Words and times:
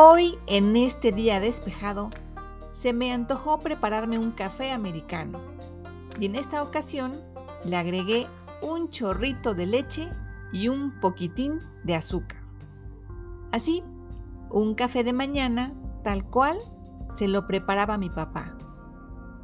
Hoy, 0.00 0.38
en 0.46 0.76
este 0.76 1.10
día 1.10 1.40
despejado, 1.40 2.10
se 2.72 2.92
me 2.92 3.12
antojó 3.12 3.58
prepararme 3.58 4.16
un 4.16 4.30
café 4.30 4.70
americano 4.70 5.40
y 6.20 6.26
en 6.26 6.36
esta 6.36 6.62
ocasión 6.62 7.20
le 7.64 7.76
agregué 7.76 8.28
un 8.62 8.90
chorrito 8.90 9.54
de 9.54 9.66
leche 9.66 10.08
y 10.52 10.68
un 10.68 11.00
poquitín 11.00 11.58
de 11.82 11.96
azúcar. 11.96 12.40
Así, 13.50 13.82
un 14.50 14.76
café 14.76 15.02
de 15.02 15.12
mañana 15.12 15.74
tal 16.04 16.24
cual 16.24 16.58
se 17.12 17.26
lo 17.26 17.48
preparaba 17.48 17.98
mi 17.98 18.08
papá. 18.08 18.56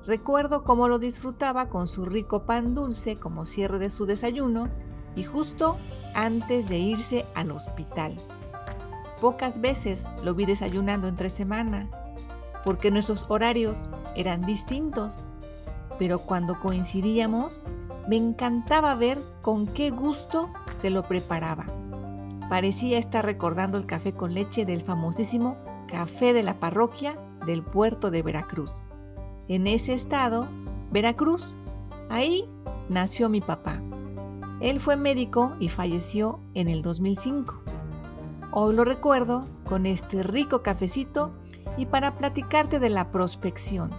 Recuerdo 0.07 0.63
cómo 0.63 0.87
lo 0.87 1.01
disfrutaba 1.01 1.69
con 1.69 1.89
su 1.89 2.07
rico 2.07 2.47
pan 2.47 2.77
dulce 2.77 3.17
como 3.17 3.45
cierre 3.45 3.81
de 3.81 3.91
su 3.91 4.07
desayuno 4.07 4.69
y 5.17 5.25
justo 5.25 5.79
antes 6.15 6.69
de 6.69 6.79
irse 6.79 7.27
al 7.35 7.51
hospital. 7.51 8.17
Pocas 9.21 9.61
veces 9.61 10.07
lo 10.23 10.35
vi 10.35 10.45
desayunando 10.45 11.09
entre 11.09 11.31
semana, 11.31 11.89
porque 12.65 12.91
nuestros 12.91 13.27
horarios 13.29 13.91
eran 14.17 14.43
distintos, 14.43 15.27
pero 15.99 16.21
cuando 16.21 16.59
coincidíamos, 16.61 17.65
me 18.09 18.17
encantaba 18.17 18.95
ver 18.95 19.19
con 19.43 19.67
qué 19.67 19.91
gusto 19.91 20.51
se 20.81 20.91
lo 20.91 21.05
preparaba. 21.05 21.67
Parecía 22.49 22.99
estar 22.99 23.25
recordando 23.25 23.79
el 23.79 23.87
café 23.87 24.13
con 24.13 24.35
leche 24.35 24.67
del 24.67 24.83
famosísimo 24.83 25.57
café 25.87 26.33
de 26.33 26.43
la 26.43 26.59
parroquia 26.59 27.19
del 27.47 27.63
puerto 27.63 28.11
de 28.11 28.23
Veracruz. 28.23 28.87
En 29.49 29.67
ese 29.67 29.95
estado, 29.95 30.49
Veracruz, 30.91 31.57
ahí 32.11 32.49
nació 32.89 33.29
mi 33.29 33.41
papá. 33.41 33.81
Él 34.61 34.81
fue 34.81 34.97
médico 34.97 35.55
y 35.61 35.69
falleció 35.69 36.41
en 36.55 36.69
el 36.69 36.83
2005. 36.83 37.64
Hoy 38.57 38.73
lo 38.73 38.85
recuerdo 38.85 39.47
con 39.65 39.85
este 39.85 40.23
rico 40.23 40.63
cafecito 40.63 41.35
y 41.77 41.87
para 41.87 42.17
platicarte 42.17 42.79
de 42.79 42.89
la 42.89 43.11
prospección, 43.11 43.91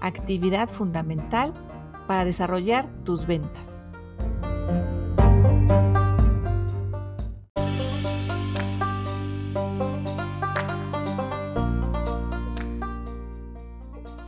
actividad 0.00 0.68
fundamental 0.68 1.52
para 2.06 2.24
desarrollar 2.24 2.86
tus 3.02 3.26
ventas. 3.26 3.68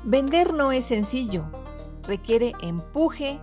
Vender 0.03 0.55
no 0.55 0.73
es 0.73 0.87
sencillo, 0.87 1.45
requiere 2.03 2.53
empuje, 2.63 3.39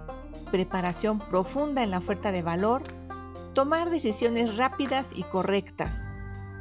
preparación 0.52 1.20
profunda 1.20 1.82
en 1.82 1.92
la 1.92 2.00
oferta 2.00 2.34
de 2.34 2.42
valor, 2.42 2.84
tomar 3.54 3.90
decisiones 3.90 4.58
rápidas 4.58 5.08
y 5.16 5.24
correctas, 5.24 6.05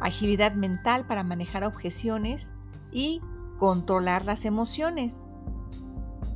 agilidad 0.00 0.52
mental 0.52 1.06
para 1.06 1.24
manejar 1.24 1.64
objeciones 1.64 2.50
y 2.92 3.20
controlar 3.58 4.24
las 4.24 4.44
emociones. 4.44 5.20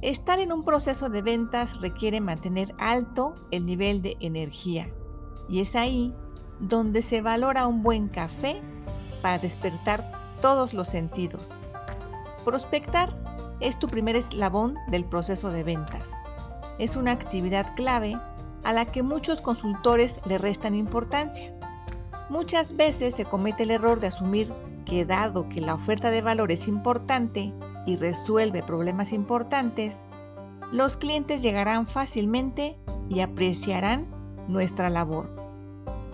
Estar 0.00 0.38
en 0.38 0.52
un 0.52 0.64
proceso 0.64 1.08
de 1.08 1.22
ventas 1.22 1.80
requiere 1.80 2.20
mantener 2.20 2.72
alto 2.78 3.34
el 3.50 3.66
nivel 3.66 4.00
de 4.00 4.16
energía 4.20 4.88
y 5.48 5.60
es 5.60 5.74
ahí 5.74 6.14
donde 6.60 7.02
se 7.02 7.22
valora 7.22 7.66
un 7.66 7.82
buen 7.82 8.08
café 8.08 8.60
para 9.22 9.38
despertar 9.38 10.36
todos 10.41 10.74
los 10.74 10.88
sentidos. 10.88 11.50
Prospectar 12.44 13.16
es 13.60 13.78
tu 13.78 13.88
primer 13.88 14.16
eslabón 14.16 14.76
del 14.88 15.04
proceso 15.04 15.50
de 15.50 15.64
ventas. 15.64 16.08
Es 16.78 16.94
una 16.94 17.12
actividad 17.12 17.74
clave 17.74 18.18
a 18.62 18.72
la 18.72 18.86
que 18.86 19.02
muchos 19.02 19.41
consultores 19.41 20.16
le 20.26 20.38
restan 20.38 20.74
importancia. 20.74 21.57
Muchas 22.28 22.77
veces 22.77 23.15
se 23.15 23.25
comete 23.25 23.62
el 23.62 23.71
error 23.71 24.00
de 24.00 24.09
asumir 24.09 24.53
que 24.84 25.05
dado 25.05 25.49
que 25.49 25.61
la 25.61 25.75
oferta 25.75 26.11
de 26.11 26.22
valor 26.22 26.53
es 26.53 26.69
importante 26.69 27.53
y 27.87 27.97
resuelve 27.97 28.62
problemas 28.62 29.12
importantes, 29.12 29.97
los 30.72 30.97
clientes 30.97 31.41
llegarán 31.41 31.87
fácilmente 31.87 32.78
y 33.09 33.21
apreciarán 33.21 34.06
nuestra 34.49 34.91
labor. 34.91 35.31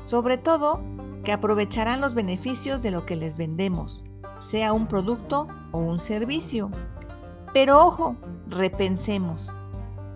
Sobre 0.02 0.38
todo, 0.38 0.80
que 1.24 1.32
aprovecharán 1.32 2.00
los 2.00 2.14
beneficios 2.14 2.82
de 2.82 2.92
lo 2.92 3.06
que 3.06 3.16
les 3.16 3.36
vendemos, 3.36 4.04
sea 4.40 4.72
un 4.72 4.86
producto 4.86 5.48
o 5.72 5.78
un 5.78 5.98
servicio. 5.98 6.70
Pero 7.52 7.84
ojo, 7.84 8.16
repensemos. 8.48 9.52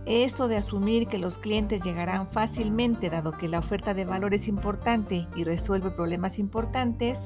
Eso 0.08 0.48
de 0.48 0.56
asumir 0.56 1.06
que 1.06 1.18
los 1.18 1.36
clientes 1.36 1.82
llegarán 1.84 2.30
fácilmente 2.30 3.10
dado 3.10 3.32
que 3.32 3.46
la 3.46 3.58
oferta 3.58 3.92
de 3.92 4.06
valor 4.06 4.32
es 4.32 4.48
importante 4.48 5.28
y 5.36 5.44
resuelve 5.44 5.90
problemas 5.90 6.38
importantes, 6.38 7.18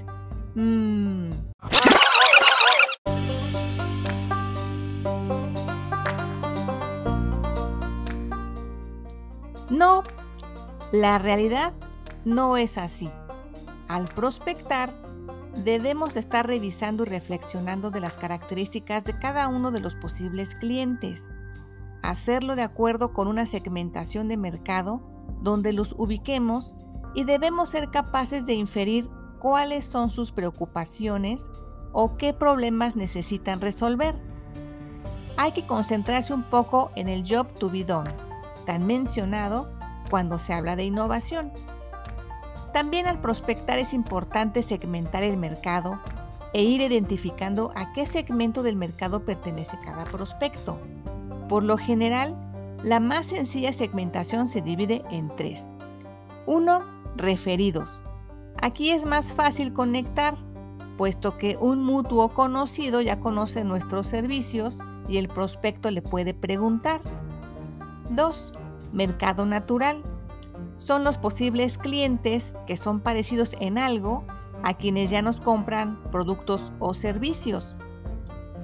mmm. 0.57 1.31
No, 9.71 10.03
la 10.91 11.19
realidad 11.19 11.75
no 12.25 12.57
es 12.57 12.79
así. 12.79 13.09
Al 13.87 14.09
prospectar, 14.09 14.93
debemos 15.65 16.17
estar 16.17 16.49
revisando 16.49 17.05
y 17.05 17.07
reflexionando 17.07 17.93
de 17.93 18.01
las 18.01 18.15
características 18.15 19.05
de 19.05 19.17
cada 19.21 19.47
uno 19.47 19.71
de 19.71 19.79
los 19.79 19.95
posibles 19.95 20.57
clientes 20.57 21.23
hacerlo 22.03 22.57
de 22.57 22.63
acuerdo 22.63 23.13
con 23.13 23.29
una 23.29 23.47
segmentación 23.47 24.29
de 24.29 24.37
mercado 24.37 25.01
donde 25.41 25.73
los 25.73 25.95
ubiquemos 25.99 26.75
y 27.15 27.25
debemos 27.25 27.71
ser 27.71 27.91
capaces 27.91 28.47
de 28.47 28.55
inferir 28.55 29.09
cuáles 29.39 29.85
son 29.85 30.11
sus 30.11 30.33
preocupaciones 30.33 31.47
o 31.93 32.17
qué 32.17 32.33
problemas 32.33 32.97
necesitan 32.97 33.61
resolver. 33.61 34.15
Hay 35.37 35.53
que 35.53 35.67
concentrarse 35.67 36.33
un 36.33 36.43
poco 36.43 36.91
en 36.95 37.09
el 37.09 37.25
job 37.29 37.49
to 37.59 37.71
be 37.71 37.85
done, 37.85 38.11
tan 38.67 38.87
mencionado 38.87 39.71
cuando 40.11 40.39
se 40.39 40.53
habla 40.53 40.77
de 40.77 40.85
innovación. 40.85 41.53
También 42.73 43.07
al 43.07 43.21
prospectar 43.21 43.79
es 43.79 43.93
importante 43.93 44.63
segmentar 44.63 45.23
el 45.23 45.37
mercado 45.37 46.01
e 46.55 46.63
ir 46.63 46.81
identificando 46.81 47.71
a 47.75 47.93
qué 47.93 48.07
segmento 48.07 48.63
del 48.63 48.77
mercado 48.77 49.25
pertenece 49.25 49.79
cada 49.85 50.05
prospecto. 50.05 50.79
Por 51.53 51.65
lo 51.65 51.77
general, 51.77 52.35
la 52.83 52.99
más 52.99 53.27
sencilla 53.27 53.75
segmentación 53.75 54.49
se 54.49 54.63
divide 54.63 55.05
en 55.11 55.29
tres. 55.37 55.69
Uno, 56.47 56.81
referidos. 57.15 58.03
Aquí 58.63 58.89
es 58.89 59.05
más 59.05 59.35
fácil 59.35 59.75
conectar, 59.75 60.35
puesto 60.97 61.37
que 61.37 61.59
un 61.61 61.85
mutuo 61.85 62.31
conocido 62.31 63.03
ya 63.03 63.21
conoce 63.21 63.65
nuestros 63.65 64.07
servicios 64.07 64.79
y 65.09 65.19
el 65.19 65.29
prospecto 65.29 65.91
le 65.91 66.01
puede 66.01 66.33
preguntar. 66.33 67.03
2. 68.09 68.55
Mercado 68.95 69.45
natural. 69.45 70.03
Son 70.79 71.05
los 71.05 71.19
posibles 71.19 71.77
clientes 71.77 72.55
que 72.67 72.79
son 72.79 73.01
parecidos 73.01 73.57
en 73.61 73.77
algo 73.77 74.25
a 74.63 74.73
quienes 74.73 75.11
ya 75.11 75.21
nos 75.21 75.43
compran 75.43 76.03
productos 76.11 76.73
o 76.79 76.95
servicios. 76.95 77.77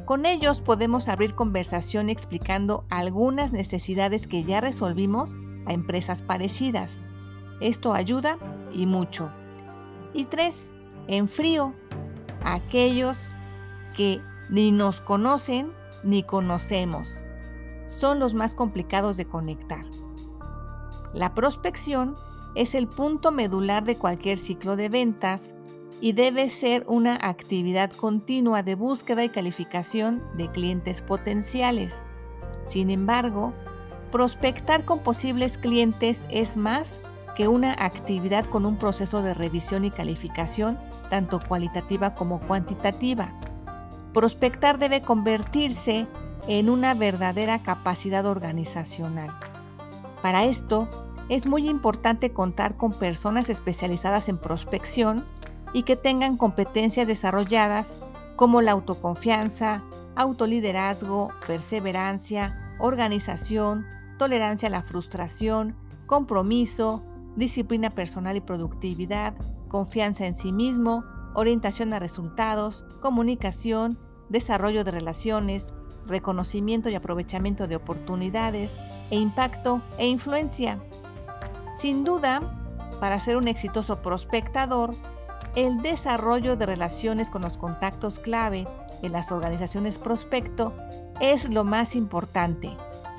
Con 0.09 0.25
ellos 0.25 0.63
podemos 0.63 1.07
abrir 1.07 1.35
conversación 1.35 2.09
explicando 2.09 2.87
algunas 2.89 3.53
necesidades 3.53 4.27
que 4.27 4.43
ya 4.43 4.59
resolvimos 4.59 5.37
a 5.67 5.75
empresas 5.75 6.23
parecidas. 6.23 6.95
Esto 7.61 7.93
ayuda 7.93 8.39
y 8.73 8.87
mucho. 8.87 9.31
Y 10.15 10.25
tres, 10.25 10.73
en 11.09 11.29
frío, 11.29 11.75
aquellos 12.43 13.19
que 13.95 14.23
ni 14.49 14.73
nos 14.73 15.03
conocen 15.03 15.75
ni 16.03 16.23
conocemos. 16.23 17.23
Son 17.87 18.19
los 18.19 18.33
más 18.33 18.55
complicados 18.55 19.19
de 19.19 19.27
conectar. 19.27 19.85
La 21.13 21.35
prospección 21.35 22.17
es 22.55 22.75
el 22.75 22.89
punto 22.89 23.31
medular 23.31 23.85
de 23.85 23.99
cualquier 23.99 24.39
ciclo 24.39 24.75
de 24.75 24.89
ventas 24.89 25.53
y 26.01 26.13
debe 26.13 26.49
ser 26.51 26.85
una 26.87 27.19
actividad 27.21 27.91
continua 27.91 28.63
de 28.63 28.75
búsqueda 28.75 29.25
y 29.25 29.29
calificación 29.29 30.23
de 30.37 30.51
clientes 30.51 31.03
potenciales. 31.03 31.95
Sin 32.67 32.91
embargo, 32.91 33.53
prospectar 34.13 34.85
con 34.85 35.01
posibles 35.01 35.59
clientes 35.59 36.21
es 36.31 36.57
más 36.57 37.01
que 37.37 37.49
una 37.49 37.73
actividad 37.73 38.45
con 38.47 38.67
un 38.67 38.79
proceso 38.79 39.23
de 39.23 39.35
revisión 39.35 39.85
y 39.85 39.91
calificación 39.91 40.79
tanto 41.11 41.41
cualitativa 41.41 42.15
como 42.15 42.41
cuantitativa. 42.41 43.33
prospectar 44.13 44.79
debe 44.79 45.03
convertirse 45.03 46.07
en 46.49 46.71
una 46.71 46.95
verdadera 46.95 47.63
capacidad 47.63 48.27
organizacional. 48.27 49.31
Para 50.23 50.45
esto, 50.45 50.89
es 51.29 51.47
muy 51.47 51.69
importante 51.69 52.33
contar 52.33 52.77
con 52.77 52.95
personas 52.95 53.51
especializadas 53.51 54.29
en 54.29 54.39
prospección 54.39 55.25
y 55.73 55.83
que 55.83 55.97
tengan 55.97 56.37
competencias 56.37 57.07
desarrolladas 57.07 57.93
como 58.37 58.63
la 58.63 58.73
autoconfianza, 58.73 59.83
autoliderazgo, 60.17 61.31
perseverancia, 61.47 62.77
organización, 62.79 63.87
tolerancia 64.19 64.69
a 64.69 64.71
la 64.71 64.83
frustración, 64.83 65.77
compromiso, 66.07 67.03
disciplina 67.37 67.91
personal 67.91 68.37
y 68.37 68.41
productividad, 68.41 69.35
confianza 69.69 70.27
en 70.27 70.35
sí 70.35 70.53
mismo, 70.53 71.05
orientación 71.35 71.93
a 71.93 71.99
resultados, 71.99 72.85
comunicación, 73.01 73.99
desarrollo 74.29 74.85
de 74.85 74.91
relaciones, 74.91 75.73
reconocimiento 76.07 76.89
y 76.89 76.95
aprovechamiento 76.95 77.67
de 77.67 77.77
oportunidades, 77.77 78.77
e 79.11 79.17
impacto 79.17 79.81
e 79.99 80.07
influencia. 80.07 80.79
Sin 81.77 82.05
duda, 82.05 82.41
para 83.01 83.21
ser 83.21 83.37
un 83.37 83.49
exitoso 83.49 84.03
prospectador, 84.03 84.95
el 85.55 85.83
desarrollo 85.83 86.57
de 86.57 86.67
relaciones 86.67 87.31
con 87.31 87.43
los 87.43 87.59
contactos 87.59 88.19
clave 88.19 88.67
en 89.03 89.13
las 89.13 89.33
organizaciones 89.33 89.99
prospecto 89.99 90.73
es 91.21 91.53
lo 91.53 91.65
más 91.65 91.97
importante 91.97 92.77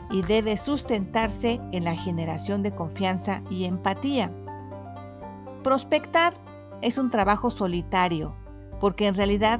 y 0.09 0.21
debe 0.21 0.57
sustentarse 0.57 1.59
en 1.71 1.83
la 1.83 1.95
generación 1.95 2.63
de 2.63 2.73
confianza 2.73 3.41
y 3.49 3.65
empatía. 3.65 4.31
Prospectar 5.63 6.33
es 6.81 6.97
un 6.97 7.09
trabajo 7.09 7.51
solitario, 7.51 8.33
porque 8.79 9.07
en 9.07 9.15
realidad 9.15 9.59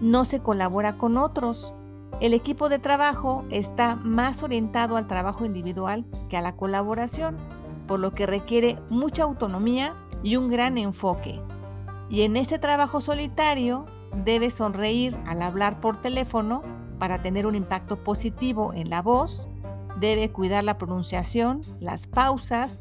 no 0.00 0.24
se 0.24 0.40
colabora 0.40 0.96
con 0.96 1.16
otros. 1.16 1.74
El 2.20 2.34
equipo 2.34 2.68
de 2.68 2.78
trabajo 2.78 3.44
está 3.50 3.96
más 3.96 4.42
orientado 4.42 4.96
al 4.96 5.06
trabajo 5.06 5.44
individual 5.44 6.04
que 6.28 6.36
a 6.36 6.42
la 6.42 6.56
colaboración, 6.56 7.36
por 7.86 7.98
lo 7.98 8.14
que 8.14 8.26
requiere 8.26 8.78
mucha 8.88 9.24
autonomía 9.24 9.94
y 10.22 10.36
un 10.36 10.48
gran 10.48 10.78
enfoque. 10.78 11.40
Y 12.10 12.22
en 12.22 12.36
este 12.36 12.58
trabajo 12.58 13.00
solitario 13.00 13.86
debe 14.24 14.50
sonreír 14.50 15.16
al 15.26 15.40
hablar 15.42 15.80
por 15.80 16.02
teléfono 16.02 16.62
para 16.98 17.22
tener 17.22 17.46
un 17.46 17.54
impacto 17.54 18.02
positivo 18.02 18.74
en 18.74 18.90
la 18.90 19.00
voz, 19.00 19.48
debe 20.00 20.32
cuidar 20.32 20.64
la 20.64 20.76
pronunciación, 20.76 21.62
las 21.78 22.08
pausas 22.08 22.80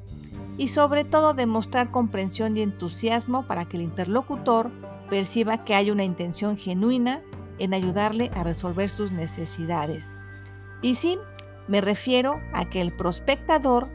y 0.57 0.69
sobre 0.69 1.05
todo 1.05 1.33
demostrar 1.33 1.91
comprensión 1.91 2.57
y 2.57 2.61
entusiasmo 2.61 3.45
para 3.45 3.65
que 3.65 3.77
el 3.77 3.83
interlocutor 3.83 4.71
perciba 5.09 5.63
que 5.63 5.75
hay 5.75 5.91
una 5.91 6.03
intención 6.03 6.57
genuina 6.57 7.21
en 7.59 7.73
ayudarle 7.73 8.31
a 8.33 8.43
resolver 8.43 8.89
sus 8.89 9.11
necesidades. 9.11 10.09
Y 10.81 10.95
sí, 10.95 11.19
me 11.67 11.81
refiero 11.81 12.41
a 12.53 12.65
que 12.65 12.81
el 12.81 12.95
prospectador 12.95 13.89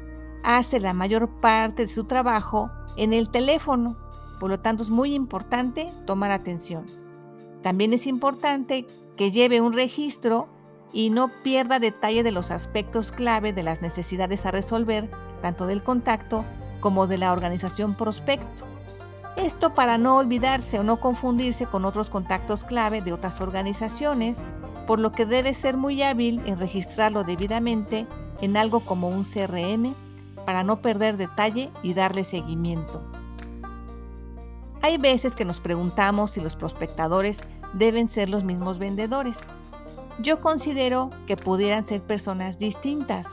hace 0.45 0.79
la 0.79 0.93
mayor 0.93 1.29
parte 1.41 1.83
de 1.83 1.89
su 1.89 2.05
trabajo 2.05 2.71
en 2.97 3.13
el 3.13 3.31
teléfono, 3.31 3.97
por 4.39 4.51
lo 4.51 4.61
tanto 4.61 4.83
es 4.83 4.91
muy 4.91 5.15
importante 5.15 5.93
tomar 6.07 6.31
atención. 6.31 6.87
También 7.63 7.93
es 7.93 8.07
importante 8.07 8.87
que 9.17 9.31
lleve 9.31 9.61
un 9.61 9.73
registro 9.73 10.49
y 10.93 11.11
no 11.11 11.31
pierda 11.43 11.79
detalle 11.79 12.23
de 12.23 12.33
los 12.33 12.51
aspectos 12.51 13.11
clave 13.11 13.53
de 13.53 13.63
las 13.63 13.83
necesidades 13.83 14.47
a 14.47 14.51
resolver, 14.51 15.11
tanto 15.43 15.67
del 15.67 15.83
contacto 15.83 16.45
como 16.81 17.07
de 17.07 17.19
la 17.19 17.33
organización 17.33 17.95
prospecto. 17.95 18.65
Esto 19.37 19.75
para 19.75 19.99
no 19.99 20.17
olvidarse 20.17 20.79
o 20.79 20.85
no 20.85 21.01
confundirse 21.01 21.67
con 21.67 21.85
otros 21.85 22.11
contactos 22.11 22.65
clave 22.65 23.01
de 23.01 23.13
otras 23.13 23.41
organizaciones, 23.41 24.41
por 24.87 25.01
lo 25.01 25.11
que 25.11 25.27
debe 25.27 25.55
ser 25.55 25.77
muy 25.77 26.03
hábil 26.03 26.41
en 26.47 26.59
registrarlo 26.59 27.25
debidamente 27.25 28.07
en 28.41 28.57
algo 28.57 28.81
como 28.81 29.09
un 29.09 29.25
CRM 29.25 29.95
para 30.45 30.63
no 30.63 30.81
perder 30.81 31.17
detalle 31.17 31.71
y 31.83 31.95
darle 31.95 32.25
seguimiento. 32.25 33.03
Hay 34.85 34.99
veces 34.99 35.35
que 35.35 35.47
nos 35.47 35.61
preguntamos 35.61 36.33
si 36.33 36.43
los 36.43 36.57
prospectadores 36.57 37.41
deben 37.73 38.07
ser 38.07 38.29
los 38.29 38.45
mismos 38.45 38.79
vendedores. 38.79 39.41
Yo 40.19 40.43
considero 40.43 41.09
que 41.27 41.39
pudieran 41.39 41.87
ser 41.87 42.03
personas 42.03 42.59
distintas, 42.59 43.27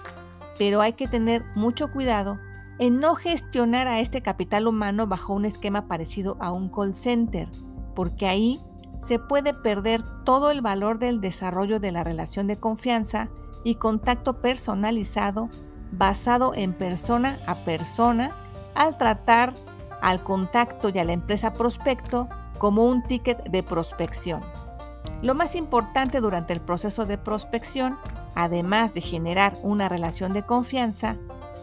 pero 0.58 0.80
hay 0.80 0.94
que 0.94 1.10
tener 1.10 1.44
mucho 1.54 1.92
cuidado 1.92 2.40
en 2.80 3.02
no 3.02 3.16
gestionar 3.16 3.90
a 3.90 4.00
este 4.00 4.22
capital 4.22 4.66
humano 4.66 5.08
bajo 5.08 5.34
un 5.34 5.44
esquema 5.44 5.90
parecido 5.90 6.38
a 6.40 6.54
un 6.54 6.70
call 6.70 6.96
center, 6.96 7.50
porque 7.96 8.28
ahí 8.28 8.62
se 9.06 9.20
puede 9.20 9.54
perder 9.54 10.02
todo 10.24 10.52
el 10.52 10.62
valor 10.62 11.00
del 11.00 11.20
desarrollo 11.20 11.82
de 11.82 11.92
la 11.92 12.06
relación 12.06 12.48
de 12.48 12.62
confianza 12.62 13.28
y 13.66 13.76
contacto 13.76 14.40
personalizado 14.40 15.50
basado 15.92 16.54
en 16.56 16.72
persona 16.72 17.40
a 17.46 17.56
persona 17.56 18.32
al 18.74 18.98
tratar 18.98 19.54
al 20.02 20.24
contacto 20.24 20.90
y 20.90 21.00
a 21.00 21.04
la 21.04 21.14
empresa 21.14 21.54
prospecto 21.54 22.28
como 22.58 22.86
un 22.86 23.04
ticket 23.04 23.50
de 23.50 23.64
prospección. 23.64 24.42
Lo 25.22 25.36
más 25.36 25.56
importante 25.56 26.20
durante 26.20 26.54
el 26.54 26.62
proceso 26.62 27.06
de 27.06 27.18
prospección, 27.18 27.98
además 28.36 28.94
de 28.94 29.02
generar 29.02 29.58
una 29.64 29.90
relación 29.90 30.34
de 30.34 30.44
confianza, 30.44 31.16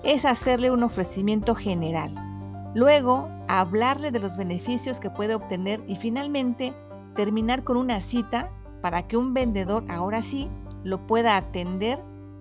es 0.05 0.25
hacerle 0.25 0.71
un 0.71 0.83
ofrecimiento 0.83 1.55
general. 1.55 2.15
Luego, 2.75 3.29
hablarle 3.49 4.11
de 4.11 4.21
los 4.21 4.37
beneficios 4.37 5.01
que 5.01 5.11
puede 5.11 5.35
obtener 5.35 5.83
y 5.87 5.97
finalmente 5.97 6.73
terminar 7.17 7.65
con 7.65 7.77
una 7.77 8.01
cita 8.01 8.51
para 8.81 9.09
que 9.09 9.17
un 9.17 9.35
vendedor 9.35 9.85
ahora 9.89 10.23
sí 10.23 10.49
lo 10.85 11.07
pueda 11.07 11.37
atender, 11.37 11.99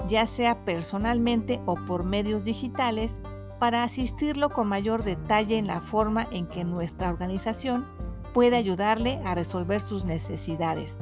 ya 0.08 0.28
sea 0.28 0.64
personalmente 0.66 1.60
o 1.66 1.76
por 1.76 2.04
medios 2.04 2.46
digitales, 2.46 3.20
para 3.60 3.84
asistirlo 3.84 4.50
con 4.50 4.68
mayor 4.68 5.04
detalle 5.04 5.58
en 5.58 5.68
la 5.68 5.82
forma 5.82 6.28
en 6.32 6.48
que 6.48 6.64
nuestra 6.64 7.10
organización 7.10 7.86
puede 8.34 8.56
ayudarle 8.56 9.20
a 9.26 9.34
resolver 9.34 9.82
sus 9.82 10.06
necesidades. 10.06 11.00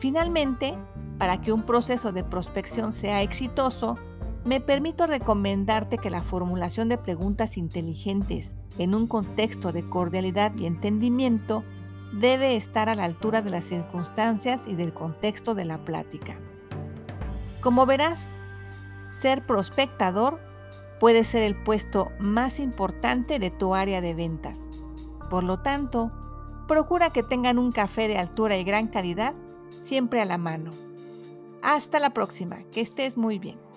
Finalmente, 0.00 0.76
para 1.18 1.40
que 1.40 1.52
un 1.52 1.62
proceso 1.62 2.12
de 2.12 2.24
prospección 2.24 2.92
sea 2.92 3.22
exitoso, 3.22 3.96
me 4.44 4.60
permito 4.60 5.06
recomendarte 5.06 5.98
que 5.98 6.10
la 6.10 6.22
formulación 6.22 6.88
de 6.88 6.98
preguntas 6.98 7.56
inteligentes 7.56 8.52
en 8.78 8.94
un 8.94 9.06
contexto 9.06 9.72
de 9.72 9.88
cordialidad 9.88 10.54
y 10.56 10.66
entendimiento 10.66 11.64
debe 12.12 12.56
estar 12.56 12.88
a 12.88 12.94
la 12.94 13.04
altura 13.04 13.42
de 13.42 13.50
las 13.50 13.64
circunstancias 13.64 14.62
y 14.66 14.74
del 14.74 14.94
contexto 14.94 15.54
de 15.54 15.64
la 15.64 15.78
plática. 15.78 16.36
Como 17.60 17.84
verás, 17.86 18.20
ser 19.10 19.44
prospectador 19.44 20.40
puede 21.00 21.24
ser 21.24 21.42
el 21.42 21.56
puesto 21.56 22.10
más 22.18 22.60
importante 22.60 23.38
de 23.38 23.50
tu 23.50 23.74
área 23.74 24.00
de 24.00 24.14
ventas. 24.14 24.58
Por 25.30 25.44
lo 25.44 25.60
tanto, 25.60 26.10
procura 26.66 27.10
que 27.10 27.22
tengan 27.22 27.58
un 27.58 27.72
café 27.72 28.08
de 28.08 28.18
altura 28.18 28.56
y 28.56 28.64
gran 28.64 28.88
calidad 28.88 29.34
siempre 29.82 30.20
a 30.20 30.24
la 30.24 30.38
mano. 30.38 30.70
Hasta 31.62 31.98
la 31.98 32.10
próxima, 32.10 32.62
que 32.72 32.80
estés 32.80 33.16
muy 33.16 33.38
bien. 33.38 33.67